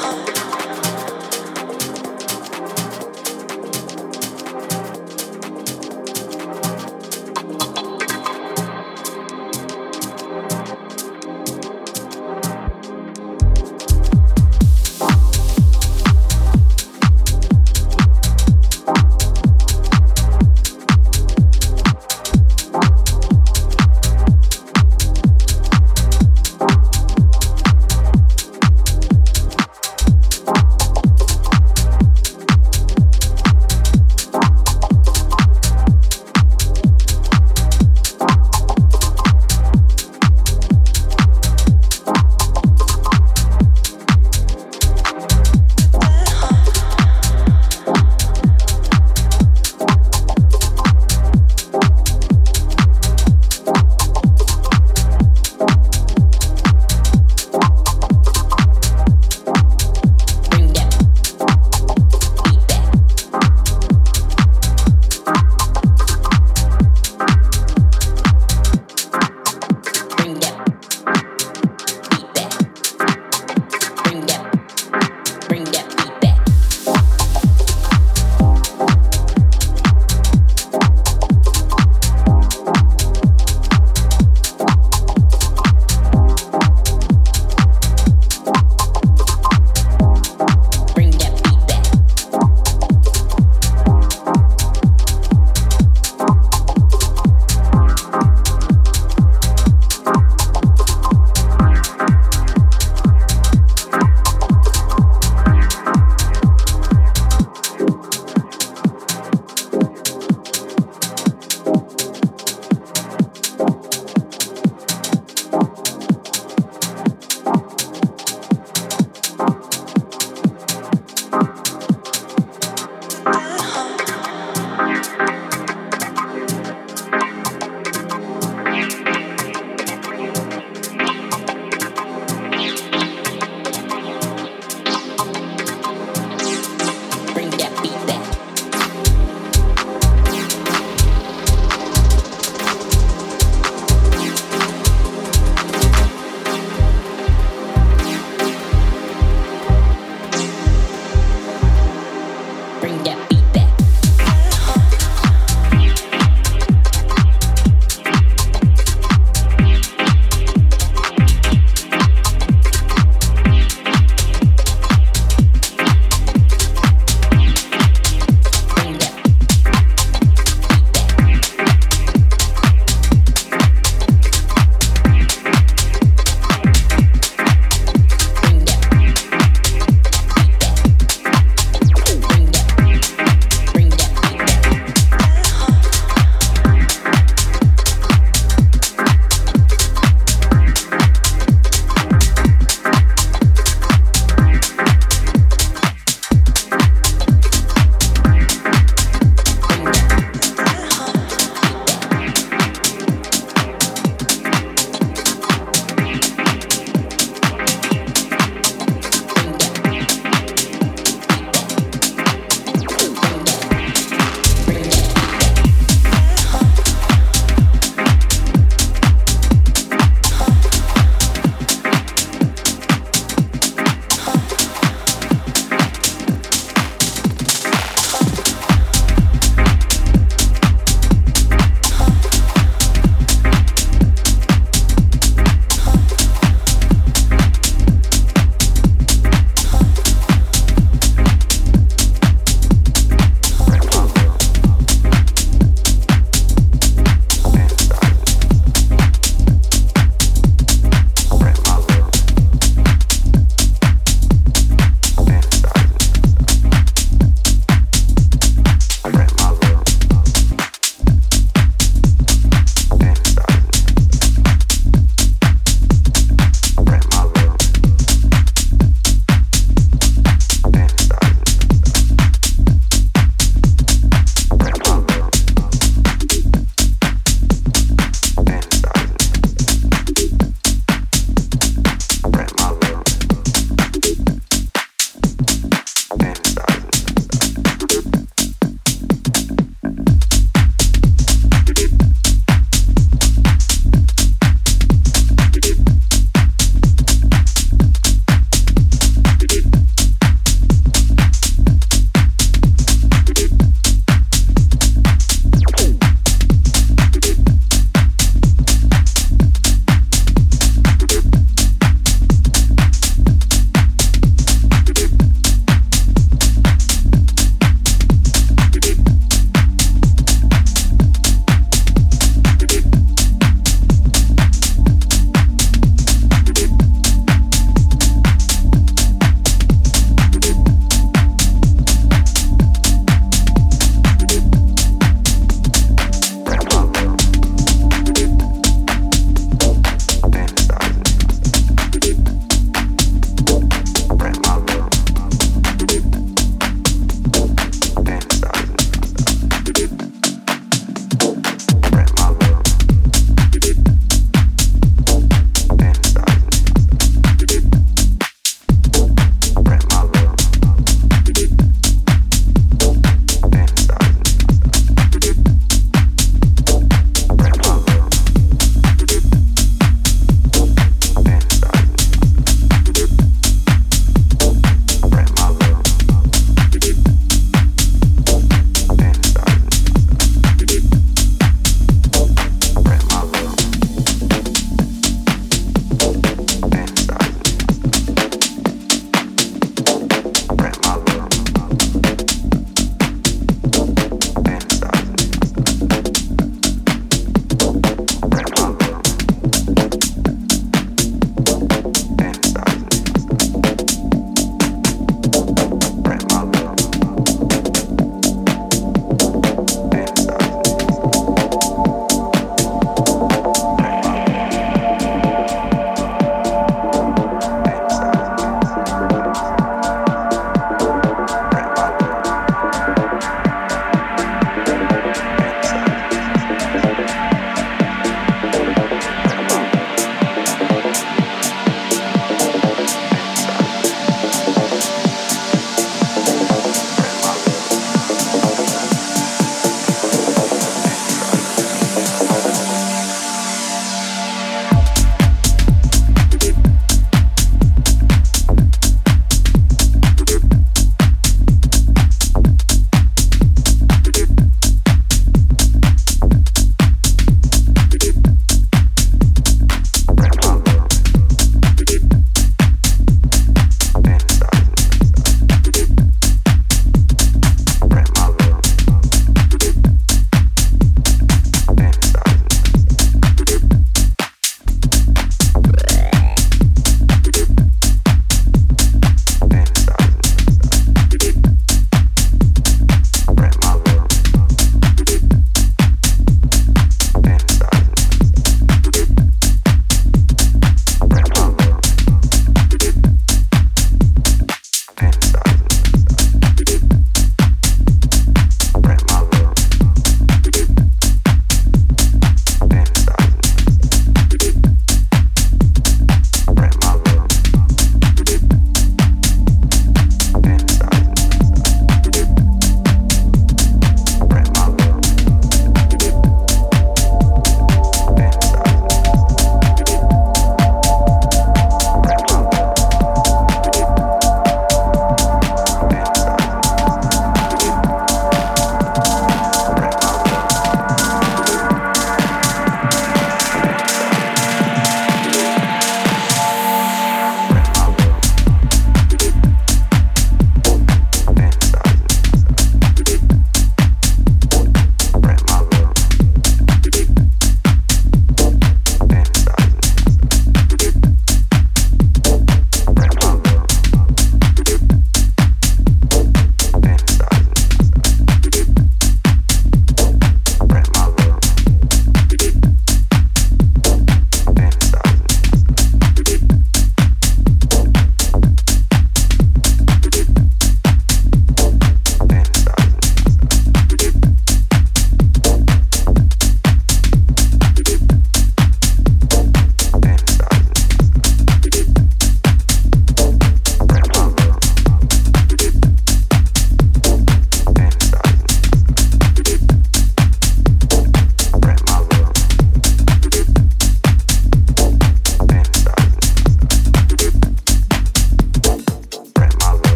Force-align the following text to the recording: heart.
heart. 0.00 0.39